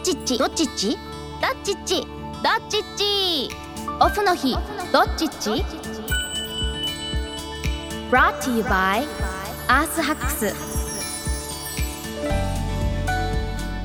[0.00, 0.38] っちっち？
[0.38, 0.90] どっちっち？
[0.90, 0.98] どっ
[1.62, 2.00] ちっち？
[2.00, 2.06] どっ
[2.70, 3.50] ちっち？
[4.00, 4.54] オフの日。
[4.92, 5.50] どっちっち
[8.10, 9.04] ？brought to you by
[9.68, 10.54] アースハックス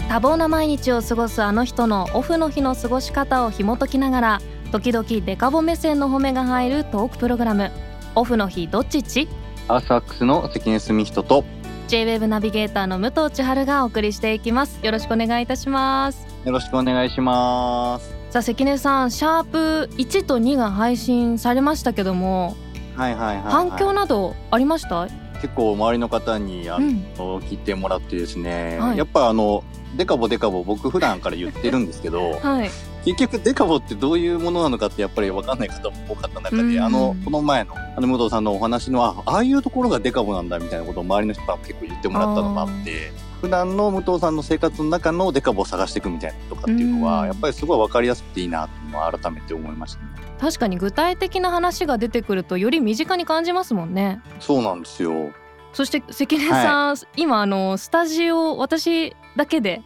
[0.09, 4.41] 多忙な毎日を過ごすあの人のオフの日の過ごし方を紐解きながら
[4.71, 7.71] 時々デカボ目線の褒めが入るトークプログラム。
[8.16, 9.27] オフの日どっちっち？
[9.68, 11.43] アースアックスの関根澄人と
[11.88, 14.80] J-WEB ナビゲーターの武藤千春がお送りしていきます。
[14.84, 16.25] よろしくお願いいたします。
[16.44, 18.16] よろしくお願いします。
[18.31, 22.58] さあ関根さんシャープ1と2が配信されましたけども
[22.98, 25.08] はいはいはい、はい、反響などありました？
[25.41, 27.05] 結構周りの方にあの、うん。
[27.44, 28.97] 聞いてもらってですね、はい。
[28.97, 29.63] やっぱあの
[29.95, 32.70] デカボデカボ僕普段から言ってるんですけど はい
[33.05, 47.28] 結局デカボってどういうものなのかってやっぱり分かんない方も多かった中で、うんあのこの前のあの武藤さんのお話のあああいうところがデカボなんだみたいなことを周りの人から結構言ってもらったのがあって普段の武藤さんの生活の中のデカボを探していくみたいなとかっていうのは、うん。
[47.28, 50.08] やっぱりすごい分かりやすくていいなっていうのは改めて思いましたね。
[50.40, 54.22] 確かに具体的な話が出てくるとより身近に感じますもんね。
[54.40, 55.31] そうなんですよ。
[55.73, 59.81] そして関根さん、今あのスタジオ私だけで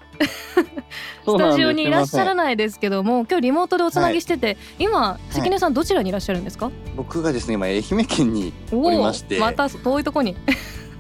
[1.26, 2.60] スタジオにいらっしゃらない。
[2.60, 9.40] ですけども今日リモートでおつなぎしてて、今関根さんどちらにいらっしゃるんですか、僕がですね今愛媛県におおりまして。
[9.40, 10.36] また遠いとこに。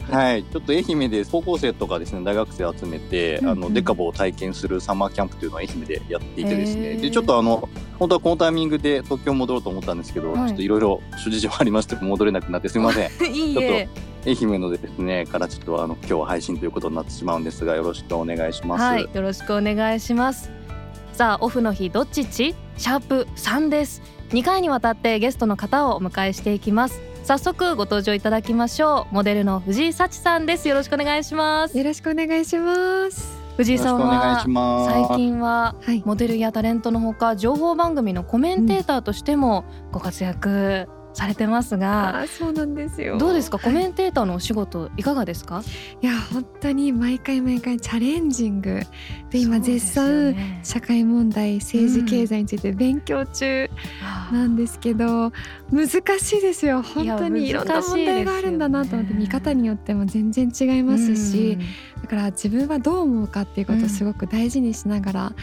[0.09, 3.51] はい、ちょっと愛媛で高校生とかですね大学生を集めて、うんうん。
[3.51, 6.95] あのデカボを体験するサマーキャンプというのを愛媛でやっていてですね。
[6.95, 10.47] でちょっとあの本当はこのタイミングで東京戻ろうと思ったんですけど、はい。
[10.47, 13.09] ちょっといろいろ諸事情ありまして戻れなくなってすみません。
[13.31, 13.87] いいえ
[14.25, 18.81] 愛媛のですねからちょっとあの今日は配信ということになってしまうんですがよろしくお願いします。
[18.81, 20.51] はいよろしくお願いします
[21.13, 22.21] さあオフの日どっち？
[22.21, 33.37] っちシャープ3です2回にわたってゲストの方をお迎えしていきます早速ご登場いただきましょうモデルの藤井幸さんですよろしくお願いしますよろしくお願いします。
[33.57, 34.91] 藤井さんはします。
[35.09, 36.01] 最近ははい。
[36.05, 40.87] モデルやタレントのほか情報番組のコメンテーターとしてもご活躍
[41.19, 43.17] されてますが、あ、そうなんですよ。
[43.17, 43.59] どうですか？
[43.59, 43.89] コメン。
[43.89, 45.63] ンテーターのお仕事いかがですか？
[46.01, 48.79] いや、本当に毎回毎回チャレンジング
[49.29, 53.69] で今絶賛ね社会問題、政治うん経済について勉強中
[54.31, 55.33] なんですけど、
[55.71, 56.81] 難しいですよ。
[56.81, 61.57] 本当にいろんな問題があるんだなと思ってね見方によっても全然違いますし、
[62.01, 65.33] だから自分はどう思うかっていうことをすごく大事にしながら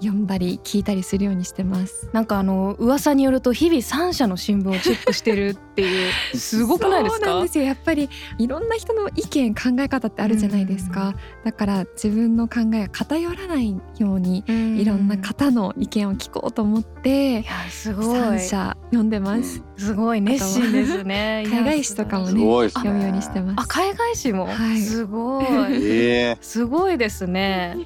[0.00, 2.08] 読んだり聞いたりするようにしてます。
[2.12, 6.36] なんかあの噂によると日々三社の新聞をチェックしてるっていう。
[6.36, 7.26] すごくないですか？
[7.26, 7.64] そうなんですよ。
[7.64, 8.08] やっぱり
[8.38, 11.14] いろんな人の意見考え方ってあるじゃないですか、
[11.44, 14.44] だから自分の考えが偏らないように
[14.78, 18.18] いいろんな方の意見を聞こうと思っていやすごい。
[18.18, 21.44] 三社読んでます、すごい熱心ですね。
[21.48, 22.82] 海外誌とかもねすごいですね。
[22.82, 23.54] 読むようにしてます。
[23.58, 24.80] あ海外誌も、はい。
[24.80, 25.44] すごい。
[25.46, 27.76] ええすごいですね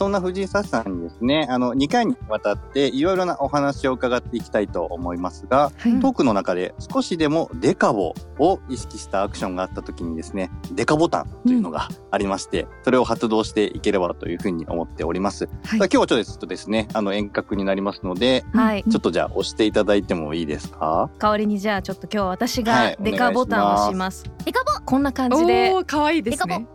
[0.00, 6.00] そんな藤井幸さんにですね、あの、2回にわたっていろいろなお話を伺っていきたいと思いますが、はい。
[6.00, 15.44] トークの中で少しでもデカボを意識したアクションがあった時にですね、デカボタンというのがありまして、それを発動していければというふうに思っております。
[15.44, 15.78] はい。
[15.80, 18.84] 今日はちょっとですね、あの遠隔になりますので、はい。
[18.90, 21.10] ちょっとじゃあ押していただいてもいいですか？
[21.18, 24.70] 代わりにじゃあちょっと今日は私はいがデカボタンを押します,、デカボ。
[24.82, 25.70] こんな感じで。
[25.74, 26.66] おー可愛いですデカね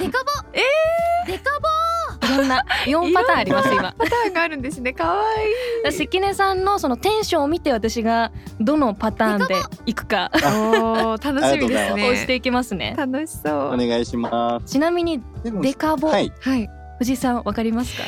[0.00, 0.30] デカボ。
[0.52, 1.91] えー、デカボ
[2.22, 3.94] いろんな 4パターンあります今。
[3.98, 4.92] パターンがあるんですね。
[4.92, 5.92] 可愛い。
[5.92, 9.56] 関根さんのそのテンションを見て私がどのパターンで
[9.86, 10.30] いくか。
[10.34, 12.04] おー楽しみですね。
[12.04, 12.94] 押していきますね。
[12.96, 13.54] 楽しそう。
[13.74, 14.66] お願いします。
[14.66, 16.32] ちなみにデカボ、はい。
[16.40, 16.70] はい。
[16.98, 18.04] 藤井さんわかりますか、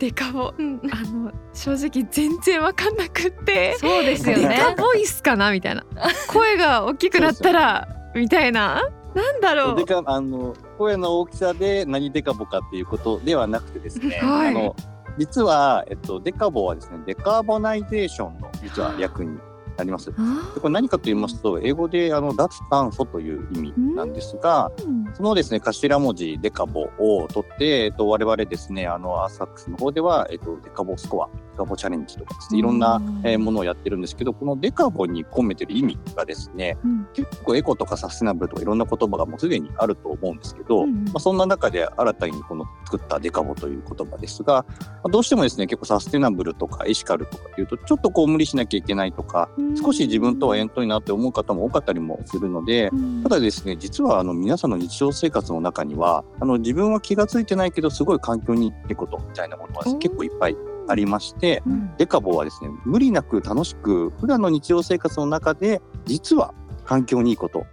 [0.00, 0.48] デカボ。
[0.48, 3.76] あの正直全然わかんなくって。
[3.78, 4.48] そうですよね。
[4.48, 5.52] デカボイスかな？
[5.52, 5.84] みたいな。
[6.28, 8.82] 声が大きくなったらみたいな。
[9.14, 9.76] なんだろう。
[9.76, 14.48] デカあの声の大きさで何デカボかっていうことではなくてですね、 はい。
[14.48, 14.76] あの
[15.18, 19.38] 実は、えっと、デカボはですね decarbonization の実は略に
[19.76, 20.06] なります。
[20.06, 32.98] であこれ何かと言いますと英語であの脱炭素という意味なんですが、ーそのですね頭文字デカボを取って、えっと、我々ですねあの Earth hacks の方では、えっと、デカボスコアデカボチャレンジとかですねいろんな
[33.38, 37.08] ものをやってるんですけどこのデカボに込めてる意味がですねうん。
[37.14, 41.04] 結構エコとかサステナブルとかいろんな言葉がもうすでにあると思うんですけど、うんうん。
[41.06, 49.48] まあ、そんな中で新たにこの作ったデカボという言葉ですが、まあどうしてもですね結構サステナブルとかエシカルとかっていうとちょっとこう無理しなきゃいけないとか
[49.82, 53.22] 少し自分とは遠遠いなって思う方も多かったりもするので、うん。
[53.22, 60.56] ただですね、実はあの皆さんの日常生活の中には、あの自分は気がついてないけど、すごい環境にいいことみたいなものは結構いっぱい
[60.88, 61.96] ありまして、うん。
[61.96, 66.54] デカボはですね、無理なく楽しく、普段の日常生活の中で、実は
[66.84, 67.66] 環境にいいこと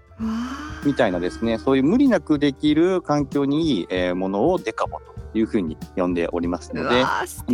[0.85, 7.03] みたいなですね、そういう無理なくできる環境にいいえーものをデカボというふうに呼んでおりますので、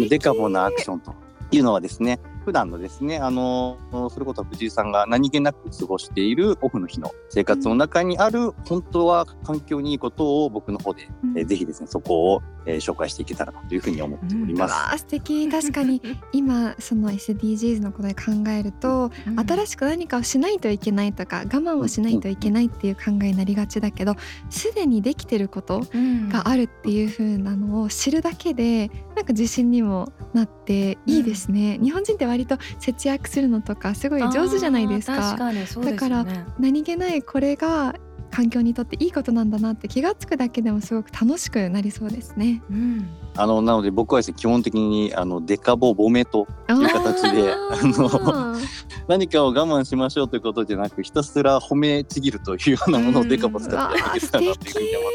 [0.09, 1.13] デカボなアクションと
[1.51, 3.77] いうのはですね、普段のですね、あの、
[4.09, 11.37] それこそ藤井さんが何気なく過ごしているオフの日の生活の中にある、本当は環境にいいことを僕の方で、うん。
[11.37, 14.71] えーぜひですね、そこを、えー紹介していけたらなというふうに思っております。
[14.71, 15.49] わー素敵。
[15.49, 16.01] 確かに
[16.31, 24.15] 今その SDGs のことで考えると、新しく何かをしないといけないとか我慢をしないといけないっていう考えになりがちだけど
[24.49, 25.81] すでにできてること
[26.29, 37.95] があるっていう風なのを知るだけでなんか自信にもなっていいですね、日本人って割と節約するのとかすごい上手じゃないですかあー確かにそうですよねだか何気ないこれが
[38.29, 42.61] 環境にとっていいことなんだなって気がつくだけでもすごく楽しくなりそうですね。
[42.69, 48.55] うんあの、なので僕はですね、基本的に、あの、デカボボメという形で、あの、
[49.07, 55.11] 何かを我慢しましょうということじゃなく、ひたすら褒めちぎるというようなものをデカボ使ってやっていけたらなというふうに思っ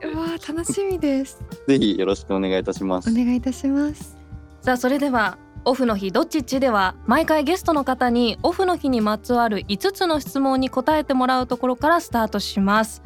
[0.00, 1.38] てまうわー楽しみです。
[1.50, 1.64] す。
[1.68, 3.12] ぜひよろしくお願いいたしますお。
[3.12, 4.16] 願いいたします。
[4.62, 13.02] さあそれではオフの日どっちっちでは毎回ゲストの方にオフの日にまつわる5つの質問に答えてもらうところからスタートします。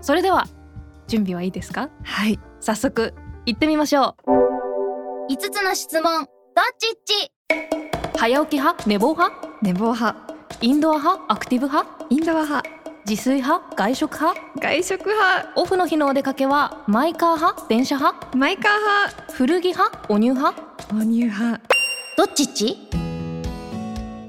[0.00, 0.48] それでは
[1.06, 1.88] 準備はいいですか？
[2.02, 2.40] はい。
[2.58, 3.14] 早速
[3.46, 6.26] 行ってみましょ5つの質問どっ
[6.78, 7.32] ちっち？
[8.14, 8.88] う早起き派？
[8.88, 9.48] 寝坊派？
[9.62, 11.24] 寝坊派、インドア派？
[11.28, 12.06] アクティブ派？
[12.10, 12.68] インドア派、
[13.08, 13.76] 自炊派？
[13.76, 14.40] 外食派？
[14.58, 17.68] 外食派、オフの日のお出かけはマイカー派？
[17.68, 18.36] 電車派？
[18.36, 20.12] マイカー派、古着派？
[20.12, 20.60] お乳派？
[20.90, 21.69] 母乳派。
[22.16, 22.76] どっちっち？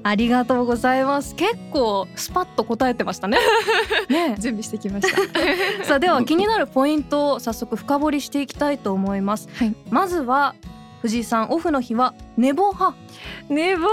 [0.03, 1.35] ありがとうございます。
[1.35, 3.37] 結構スパッと答えてましたね。
[4.09, 4.35] ね。
[4.37, 5.17] え 準備してきました。
[5.85, 9.75] さあでは気になるポイントを早速深掘りしていきたいと思います、はい。
[9.91, 10.55] まずは
[11.01, 12.97] 藤井さんオフの日は寝坊派。
[13.49, 13.89] 寝坊派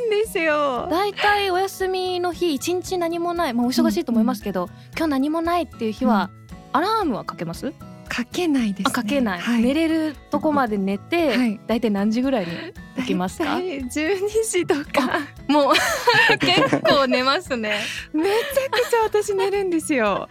[0.00, 0.86] なんですよ。
[0.90, 6.30] だいたいお休みの日一日何もないまあお忙しいと思いますけど、今日何もないっていう日は、
[6.72, 7.72] アラームはかけます？
[8.08, 8.84] かけないです、ね。
[8.86, 11.60] あかけない、はい、寝れるとこまで寝て、はい。
[11.66, 12.74] だいたい何時ぐらいに起
[13.04, 13.44] きますか？
[13.44, 14.18] 大体12
[14.50, 15.20] 時とか。
[15.48, 15.74] もう
[16.38, 17.80] 結構寝ますね。
[18.12, 18.30] めちゃ
[18.70, 20.28] くちゃ私寝るんですよ。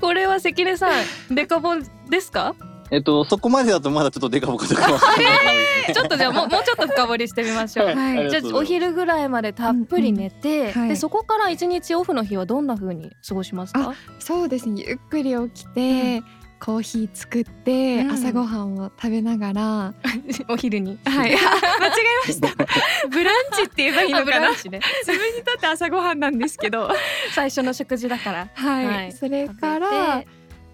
[0.00, 0.88] これは関根さ
[1.30, 2.54] んデカボンですか？
[2.90, 4.82] えっと、そこまでだとまだちょっとデカボコとか
[5.92, 8.30] ちょっとじゃあもうもうちょっと深掘りしてみましょう、はい。
[8.30, 10.88] じゃあお昼ぐらいまでたっぷり寝て、うんうんはい。
[10.88, 13.92] でそこから一日オフの日はどんな風に過ごしますか？
[14.20, 14.84] そうですね。
[14.86, 16.22] ゆっくり起きて、
[16.60, 18.10] コーヒー作って、うん。
[18.12, 19.94] 朝ごはんを食べながら、
[20.48, 20.98] お昼に。
[21.04, 22.48] はい、 間違えました。
[23.08, 24.50] ブランチって言えばいいあのかな。
[24.50, 24.56] ね。
[24.56, 24.80] 自分
[25.36, 26.90] にとって朝ごはんなんですけど、
[27.32, 28.48] 最初の食事だから。
[28.54, 29.12] はい、はい。
[29.12, 30.22] それから、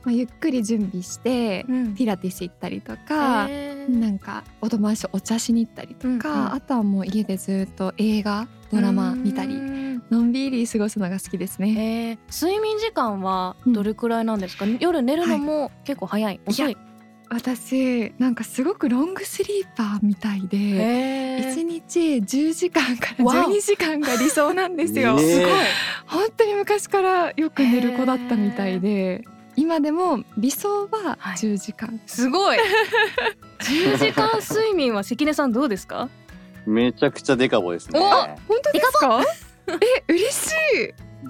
[0.05, 1.95] まあ、ゆっくり準備して、うん。
[1.95, 3.99] ピラティス行ったりとか、へー。
[3.99, 6.53] なんかお友達とお茶しに行ったりとか、うんうん。
[6.53, 10.03] あとはもう家でずっと映画ドラマ見たりうん。
[10.11, 12.19] のんびり過ごすのが好きですね。
[12.29, 12.47] えー。
[12.47, 16.77] 睡眠時間はどれくらいなんですか、夜寝るのも結構早い、遅い？
[17.31, 21.53] 私なんかすごくロングスリーパーみたいで。
[21.53, 23.51] 一日10時間からわお。
[23.51, 25.19] 12時間が理想なんですよ。
[25.19, 25.51] すごい。
[26.07, 29.25] 本当に昔からよく寝る子だったみたいで
[29.57, 31.37] 今でも理想ははい。
[31.37, 32.59] 10時間、すごい。
[33.61, 36.09] 10時間睡眠は関根さんどうですか？
[36.67, 38.01] めちゃくちゃデカボですね。
[38.01, 39.23] お本当ですか？
[39.69, 40.55] え嬉しい。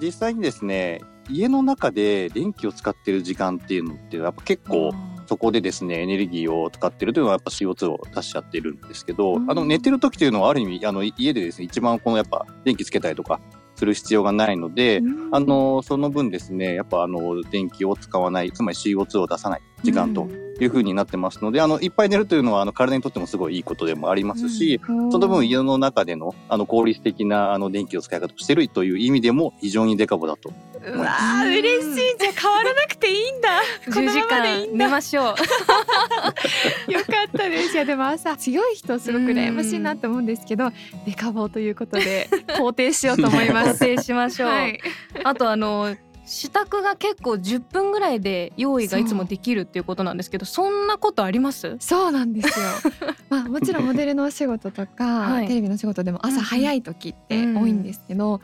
[0.01, 4.91] 実際にですね、家の中で電気を使ってる時間っていうのってやっぱ結構
[5.25, 9.49] そこでですねエネルギーを使ってるというのはやっぱ CO2 を出しちゃってるんですけど、うん。
[9.49, 13.39] あの寝てる時というのはある意味あの家でですね一番このやっぱ電気つけたりとか
[13.75, 15.01] する必要がないので、
[15.31, 20.27] あのその分ですねやっぱあの電気を使わないつまり CO2 を出さない時間と
[20.59, 30.53] いうふうになってますので、あのいっぱい寝るというのはあの体にとってもすごいいいことでもありますし、その分家の中でのあの効率的なあの電気を使い方をしてるという意味でも非常にデカボだと。
[30.87, 32.17] うわー嬉しい。
[32.19, 33.49] じゃあ変わらなくていいんだ。
[33.93, 35.25] この10時ままでいい間んだ寝ましょう。
[36.91, 37.73] よかったです。
[37.73, 40.71] いやでも朝強い人すごく羨ましいなと思うんですけど
[41.05, 44.79] デカボということで 肯定しようと思いま肯す定しましょう、はい。
[45.23, 45.95] あとあの
[46.27, 51.75] 支度が結構10分ぐらいで用意がいつもできるっていうことなんですけどそんなことあります？
[51.79, 52.65] そうなんですよ。
[53.29, 55.47] まあもちろんモデルのお仕事とか、はい。
[55.47, 58.41] テレビの仕事でも朝早い時ってうん多いんですけど、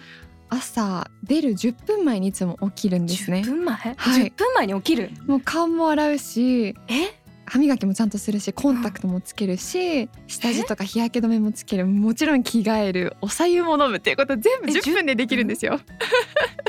[0.51, 3.39] 朝出る10分前にいつも起きるんですね。
[3.39, 3.45] 10。
[3.45, 3.95] 分前、はい。
[3.95, 5.09] 10分前に起きる？
[5.25, 7.21] もう顔も洗うし、え？
[7.45, 11.85] 歯磨きもちゃんとするし、コンタクトもつけるし、下地とか日焼け止めもつける。
[11.85, 15.05] もちろん着替える、お茶湯も飲むっていうこと全部え10分？
[15.05, 15.79] でできるんですよ。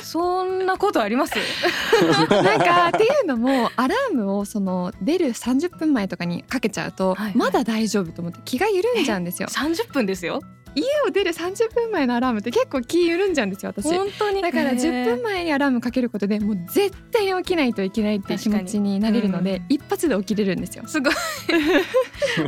[0.00, 1.34] そんなことあります？
[2.30, 7.36] なんかっていうのもアラームをその出る30分前とかにかけちゃうと、はいはい。
[7.36, 9.48] まだ大丈夫と思って気が緩んじゃうんですよ。
[9.48, 10.40] 30分ですよ
[10.74, 13.88] 家を出る30分前のアラームって結構気緩んじゃうんですよ私。
[13.94, 14.42] 本当に。
[14.42, 14.76] だからへー。
[14.76, 20.84] 10分前にアラームかけることでもう絶対に起きないといけないっていう気持ちになれるので、確一発で起きれるんですよ。
[20.86, 21.14] すごい。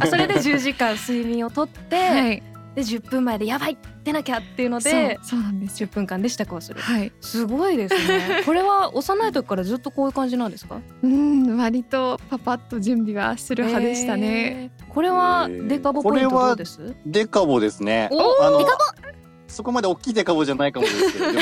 [0.00, 2.42] あ それで10時間睡眠をとって、はい、
[2.74, 5.80] で10分前でやばい出なきゃっていうのでそうそうなんです。
[5.82, 5.88] よ。
[5.88, 6.80] 10分間で支度をする。
[6.80, 8.42] はい、すごいですね。
[8.46, 10.80] これは幼い時からずっとこういう感じなんですか？
[11.02, 14.26] うん割とパパッと準備はする派でしたね。
[14.26, 16.94] へーこれはデカボポイントです？
[17.04, 18.08] デカボですね。
[18.12, 18.64] おあの
[19.48, 21.24] そこまで大きいデカボじゃないかもですけど。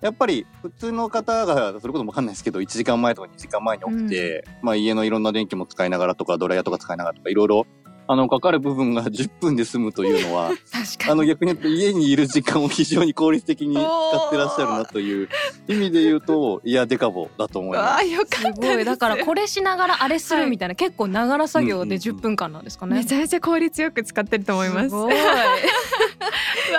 [0.00, 7.66] やっぱり普通の方がそれこそわかんないですけど1時間前とか2時間前に起きて、まあ、家のいろんな電気も使いながらとかドライヤーとか使いながらとかいろいろ
[8.12, 15.28] あのかかる部分が 10分で済むというのは確かあの逆に言うと家にいる時間を非常に効率的に使ってらっしゃるなという
[15.68, 17.86] 意味で言うといやデカボだと思います。
[17.88, 22.96] わあよかったすごいだからこれしながらあれするみたいな、結構ながら作業でうんうんうん10分間なんですかね。
[22.96, 24.88] めちゃめちゃ効率よく使ってると思います。
[24.88, 25.20] すごい わ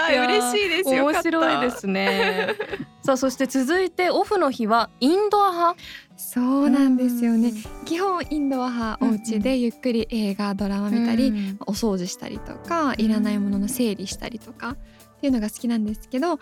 [0.08, 1.06] あいやー嬉しいですよ。
[1.06, 2.56] 面白いですね。
[3.04, 5.80] さあそして続いてオフの日はインドア派。
[6.22, 7.50] そうなんですよね。
[7.50, 7.86] うん。
[7.86, 14.78] 基本インドア派うんお家でゆっくり映画ドラマ見たり、うんお掃除したりとかいらないものの整理したりとかっ
[15.22, 16.40] ていうのが好きなんですけどアウ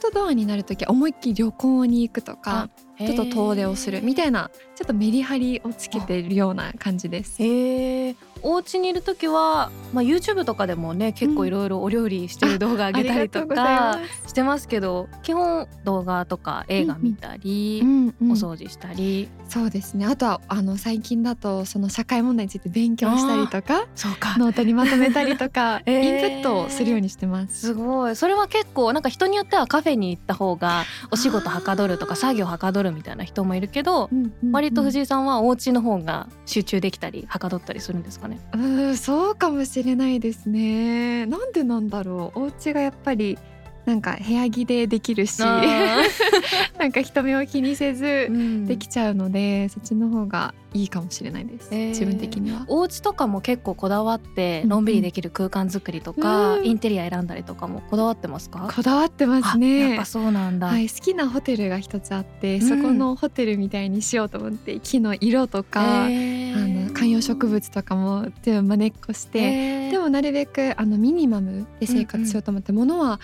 [0.00, 2.68] トドアになる時は思いっきり旅行に行くとか
[2.98, 7.42] ちょっと遠出をするみたいなちょっとメリハリをつけてるような感じです。
[7.42, 8.14] へえ。
[8.42, 18.32] お家にいる時は、まあ、YouTube とかでもね結構いろいろお料理してる動画上げたりとかしてますけど基本動画とか映画見たり、うんうん。
[18.32, 20.06] お掃除したり、そうですね。
[20.06, 24.36] あとはあの最近だとその社会問題について勉強したりとかそうか。
[24.38, 26.14] ノートにまとめたりとか、 えー。
[26.14, 27.60] インプットをするようにしてます。
[27.60, 28.16] すごい。
[28.16, 34.52] それは結構なんか人によってはカフェに行った方がお仕事はかどるとか作業はかどるみたいな人もいるけど、うんうんうん。
[34.52, 38.38] 割と藤井さんはお家の方が集中できたりはかどったりするんですかね。
[38.52, 41.26] うーんそうかもしれないですね。
[41.26, 42.40] なんでなんだろう。
[42.40, 43.38] お家がやっぱり
[43.88, 45.62] なんか部屋着でできるしあ
[46.78, 51.88] なんか人目を気にせずーできちゃうので、そっちの方がいいかもしれないです、えー。
[51.88, 52.66] 自分的には。
[52.68, 54.68] お家とかも結構こだわってうんうん。
[54.68, 58.70] のんびりできる空間作りとか、うんインテリア選んだりとかもこだわってますか？
[58.74, 60.04] こだわってますあやっねぱ。
[60.04, 62.60] そうなんだ、はい、好きなホテルが一つあって、ん。
[62.60, 66.84] そこのホテルみたいにしようと思って木の色とか、えー。
[66.84, 69.90] あの観葉植物とかも全部真似っこして、えー。
[69.92, 73.20] でもなるべくあのミニマムで生活しようと思って、物は、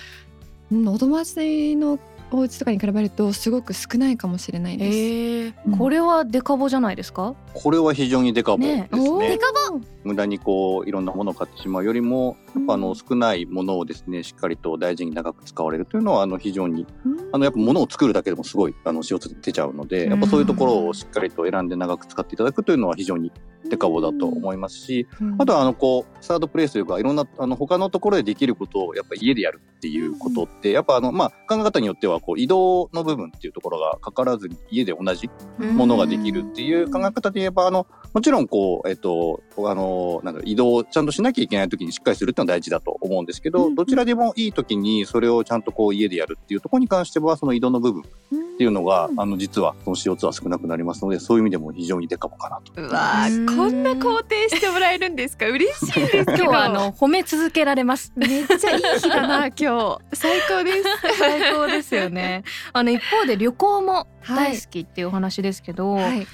[0.72, 1.98] うん、お友達の
[2.30, 4.98] お家とかに比べるとすごく少ないかもしれないです。
[4.98, 5.78] えーうん。
[5.78, 8.88] これはデカボじゃないですか、これは非常にデカボですね。
[8.92, 17.24] おー無駄にこういろんなものを買ってしまうよりもやっぱあの少ないものをですねしっかりと大事に長く使われるというのはあの非常にうん。
[17.32, 23.32] あのやっぱ物を作るだけでもすごいあの CO2 出ちゃうのでやっぱそういうところをしっかりと選んで長く使っていただくというのは非常に
[23.68, 25.36] デカボだと思いますしうん。
[25.38, 52.80] あとはあのこうサードプレイスというかいろんなあの他のところでできることをやっぱ家でやるっていうことってやっぱあのまあ考え方によってはこう移動の部分っていうところがかからずに家で同じものができるっていう考え方で言えばあのもちろんこうえっとあのなんだろう移動をちゃんとしなきゃいけない時にしっかりするっていうのは大事だと思うんですけど、うんどちらでもいい時にそれをちゃんとこう家でやるっていうところに関してはその移動の部分っていうのが、あの実はその CO2 は少なくなりますのでそういう意味でも非常にデカボかなと。
[52.80, 55.46] うわーこんな肯定してもらえるんですか？
[55.48, 56.24] 嬉しいです。
[56.28, 58.12] 今日はあの褒め続けられます。
[58.14, 59.98] めっちゃいい日だな今日。
[60.14, 61.18] 最高です。
[61.18, 62.44] 最高ですよね。
[62.72, 66.26] あの一方で旅行もはい大好きっていうお話ですけど、はい、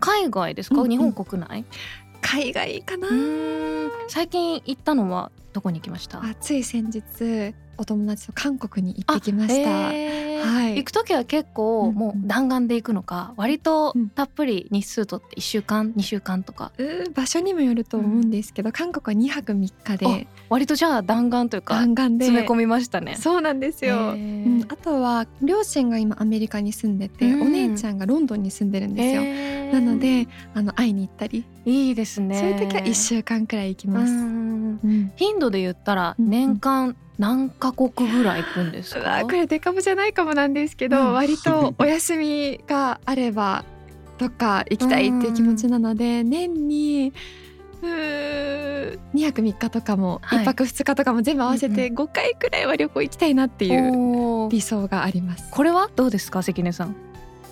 [0.00, 0.90] 海外ですか、うんうん。
[0.90, 1.64] 日本国内？
[2.20, 3.08] 海外かな。
[4.08, 6.22] 最近行ったのはどこに行きました？
[6.22, 7.02] あつい先日
[7.78, 9.92] お友達と韓国に行ってきました。
[9.92, 10.44] へー。
[10.44, 10.76] はい。
[10.76, 11.94] 行く時は結構うんうん。
[11.94, 14.08] もう弾丸で行くのか割とうん。
[14.10, 16.72] たっぷり日数とって1週間2週間とか。
[17.14, 20.26] 場所にもよると思うんですけど、韓国は2泊3日で。
[20.48, 22.26] 割とじゃあ弾丸というか弾丸で。
[22.26, 23.16] 詰め込みましたね。
[23.16, 23.96] そうなんですよ。
[23.96, 24.16] へうー
[24.60, 27.42] ん、あとは両親が今アメリカに住んでて、うん。
[27.42, 29.22] お姉ちゃんがロンドンに住んでるんですよ。
[29.72, 32.38] なのであの会いに行ったり、いいですね。
[32.38, 34.12] そういう時は1週間くらい行きます。
[34.12, 34.80] うん。
[34.84, 35.12] うん。
[35.16, 36.30] 頻度で言ったらうんうん。
[36.30, 39.22] 年間何カ国ぐらい行くんですか？
[39.22, 41.12] これデカボじゃないかもなんですけど、うん。
[41.14, 43.64] 割とお休みがあれば
[44.18, 47.12] どっか行きたいっていう気持ちなので、年に
[47.82, 50.38] うー2泊3日とかも、はい。
[50.40, 55.50] 1泊2日とかも全部合わせて5回くらいは旅行行きたいなっていう理想があります。
[55.50, 55.88] これは？
[55.96, 56.96] どうですか関根さん。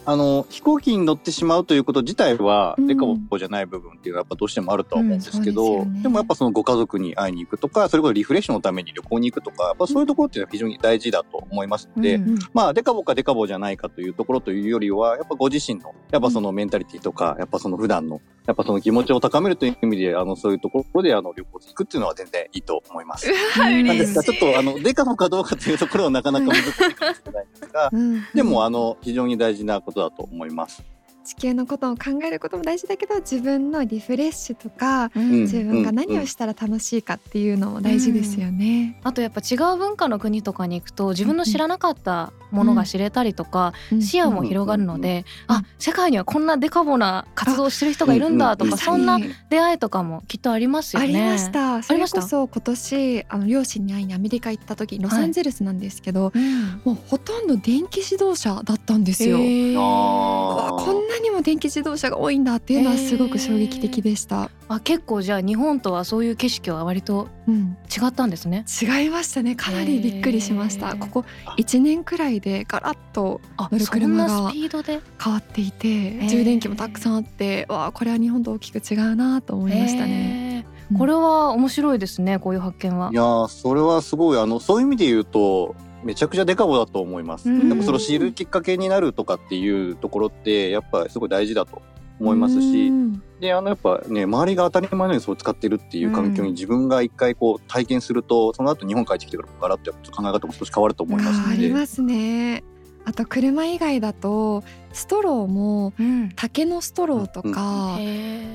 [0.06, 2.87] あの飛行機に乗ってしまうということ自体はうん。
[2.87, 12.38] デカボじゃない部分っていうのはやっぱどうしてもあるとは思うんですけど、うんでねでもやっぱそのご家族に会いに行くとかそれこそリフレッシュのために旅行に行くとかやっぱそういうところっていうのは非常に大事だと思いますので、うんうん。
[12.52, 23.26] まあデカボかデカボじゃないかというところというよりはやっぱご自身のやっぱそのメンタリティとかやっぱその普段のやっぱその気持ちを高めるという意味で、あの、そういうところで、あの、旅行に行くっていうのは全然いいと思います。
[23.56, 28.23] なんですが、ちょっと、あの、デカボかどうかというところはなかなか難しいかもしれないんですが、うん。
[28.34, 30.94] でも、あの、非常に大事なことだと思います。
[31.25, 39.00] 地球のことを考えることも大事だけど自分のリフレッシュとかうん自分が何をしたら楽しいかっていうのも大事ですよね。
[39.02, 49.19] あとやっぱ違う文化の国とかに行くと自分の知らなかったものが知れたりとか、視野も広がるので、うんあ世界にはこんなデカボな活動をしてる人がいるんだとか、うんそんな
[49.50, 51.07] 出会いとかもきっとありますよね。
[51.07, 51.83] ありました。
[51.83, 52.21] それありました？
[52.21, 56.81] こそ今年あの両親に会いにアメリカ行った時ロサンゼルスなんですけど、うん。
[56.85, 59.38] もうほとんど電気自動車だったんですよ。
[59.38, 59.75] へー。
[59.76, 64.50] こんなにも電気自動車が多いんだっていうのはすごく衝撃的でした。
[64.68, 68.64] あ結構じゃあ日本とはそういう景色は割とうん、違ったんですね。
[68.80, 69.54] 違いましたね。
[69.54, 70.88] かなりびっくりしました。
[70.88, 71.25] へーここ
[71.59, 75.00] 1年くらいでガラッとあ乗る車がなスピードで？
[75.23, 80.66] 変わっていてー充電器もたくさんあってわあこれは日本と大きく違うなと思いましたね。
[80.99, 83.11] これは面白いですねこういう発見は。
[83.11, 87.49] いやー、それはすごい、あの、そういう意味で言うと、めちゃくちゃデカボだと思います。
[87.49, 91.82] うんでもそれを知るきっかけになるとかっていうところって、やっぱすごい大事だと
[92.20, 101.68] 思いますし、うんで、あの、やっぱね、周りが当たり前のようにそう使ってるっていう環境に自分が一回こう体験すると、その後日本帰ってきてからガラッと考え方も少し変わると思いますので。
[101.68, 102.64] りますね。
[103.04, 104.64] あと車以外だと
[104.95, 106.31] ストローもうん。
[106.37, 107.99] 竹のストローとか、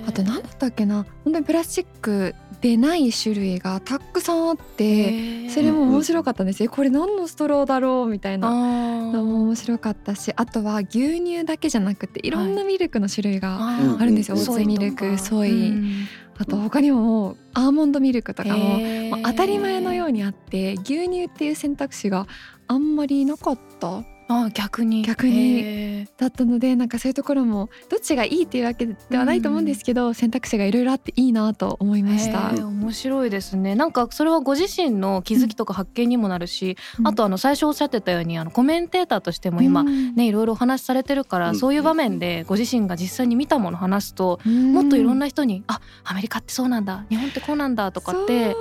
[0.07, 6.69] あと何だったっけな本当にプラスチックでない種類がたくさんあってそれも面白かったんですよ。
[6.71, 9.11] これ何のストローだろうみたいあなー。
[9.11, 12.31] のも面白かったしあとは牛乳だけじゃなくてい。
[12.31, 14.35] ろんなミルクの種類があるんですよ。
[14.35, 16.07] うんオーツミルクソイ、うん。
[16.37, 18.79] あと他にもアーモンドミルクとかも
[19.23, 22.27] 当たり前のようにあって牛乳っていう選択肢が
[22.67, 25.01] あんまりなかったあ逆に。
[25.01, 26.05] 逆に。
[26.17, 32.51] だったのでなんかそういうところもどっちがいいっていうわけではないと思うんですけど、選択肢がいろいろあっていいなと思いました。
[32.53, 33.75] 面白いですね。
[33.75, 37.07] なんかそれはご自身の気づきとか発見にもなるし、うん。
[37.07, 40.15] あとあの最初おっしゃってたようにあのコメンテーターとしても今、うん。
[40.15, 41.55] ねいろいろお話しされてるから、うん。
[41.55, 48.55] そういう場面でご自身が実際に見たものを話すと、もっといろんな人に「あアメリカってそうなんだ日本ってこうなんだ」とかって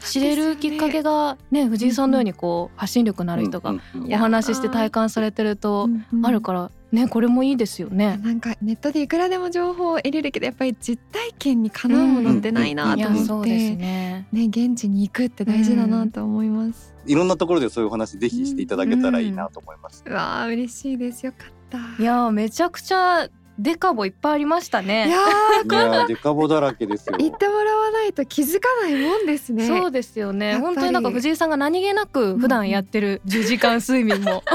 [0.00, 4.14] 知れるきっかけがね藤井さんのようにこう発信力のある人がうんうんうん。
[4.14, 8.18] お話しして体感されてるとうんうんあるからねこれもいいですよね。
[8.22, 14.26] なんかネットでいくらでも情報を得れるけどやっぱり実体験にかなうものってないなといや思って、そうですね。
[14.32, 16.94] ね現地に行くって大事だなと思います。
[17.06, 20.04] いろんなところでそういうお話ぜひしていただけたらいいなと思います。
[20.06, 21.78] うわあ嬉しいですよかった。
[22.02, 25.00] いやーめちゃくちゃデカボいっぱいありましたいね。
[25.00, 27.16] やいやー、デカボだらけですよ。
[27.16, 27.71] ー言ってもら
[28.02, 29.66] わないと気づかないもんですね。
[29.66, 30.58] そうですよね。
[30.58, 34.42] 本当になんか藤井さんが何気なく普段やってる10時間睡眠も。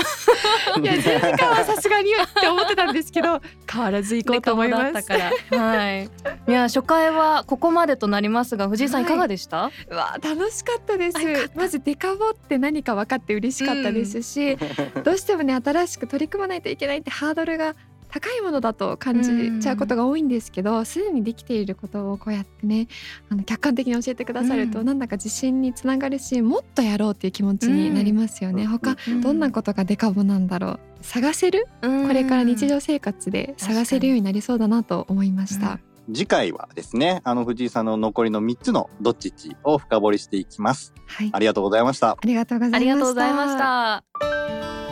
[0.81, 5.07] いや10時間はさすがにって思ってたんですけど 変わらず行こうと思います。
[5.07, 5.59] から。
[5.59, 6.05] はい。
[6.47, 11.17] いや初回はここまでとなりますが藤井さんいかがでした、うわ楽しかったです。
[11.55, 14.57] まずデカボって何か分かって嬉しかったですし、
[15.03, 17.75] どうしてもね新しく取り組まないといけないってハードルが
[18.09, 22.87] 高いものだと感じちゃうことが多いんですけどすでにできていることをこうやってね
[23.29, 24.85] あの客観的に教えてくださると、うん。
[24.85, 28.69] なんだか自信につながるしもっとやろうっていう気持ちになりますよね、うん。
[28.69, 29.21] 他うん。
[29.21, 30.79] どんなことがデカボなんだろう。
[31.01, 31.67] 探せる？
[31.81, 35.79] ここれから日常生活で探せるようになりそうだなと思いました。
[36.07, 40.93] 次回はですね、あの藤井さんの残りの3つのどっちっちを深掘りしていきます。
[41.05, 42.11] はい、ありがとうございました。
[42.11, 42.85] ありがとうござい
[43.33, 44.86] ました。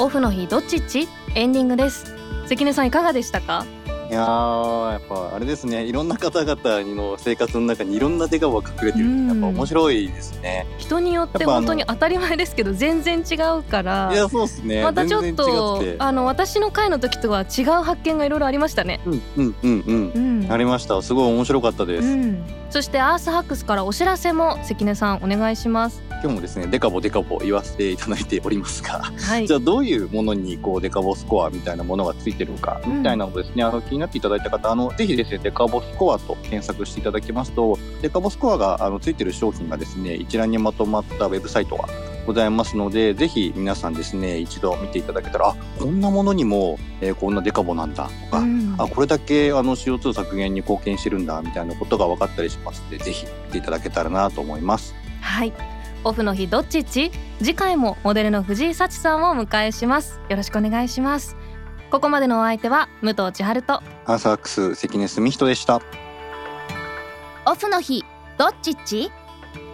[0.00, 1.08] オフの日どっちっち？
[1.34, 2.14] エンディングです
[2.48, 3.66] 関根さんいかがでしたか？
[4.08, 6.56] いやー、やっぱあれですね、いろんな方々
[6.94, 10.66] の生活の中にいろんなデカボが隠れてるってやっぱ面白いですね。
[10.78, 14.82] 人によって本当に当たり前ですけど全然違うからいや、そうですね。
[14.82, 15.84] またちょっ全と。
[15.98, 19.00] あの私の回の時とは違う発見がいろいろありましたね。
[19.04, 20.12] うんうんうんうん。
[20.42, 21.00] うんありました。
[21.02, 22.08] すごい面白かったです。
[22.08, 26.02] うん、そしてアースハックスからお知らせも関根さんお願いします。
[26.22, 41.88] 今日もですね、デカボデカボ言わせていただいておりますが、はいじゃあどういうものにこうデカボスコアみたいなものがついてるのかうんみたいなのをですね、あの気になっていただいた方あのぜひですねデカボスコアと検索していただきますとデカボスコアがあのついてる商品がですね一覧にまとまったウェブサイトが
[42.26, 54.94] ございますのでぜひ皆さんですね一度見ていただけたらあこんなものにも、えーこんなデカボなんだとか、うんあこれだけあの CO2 削減に貢献してるんだみたいなことが分かったりしますのでぜひ見ていただけたらなと思います。
[55.20, 55.52] はい。
[56.02, 57.10] オフの日どっちっち？
[57.40, 60.18] 次回もモデルの藤井幸さんをお迎えします。
[60.30, 61.36] よろしくお願いします。
[61.90, 65.82] ここまでのお相手は武藤千春とアーサークス関根澄人でした。
[67.46, 68.04] オフの日
[68.38, 69.10] どっちっち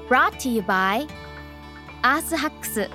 [0.09, 1.07] ?Brought to you by
[2.07, 2.88] アースハックス